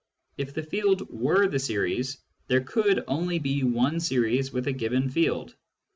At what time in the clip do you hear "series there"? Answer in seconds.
1.59-2.61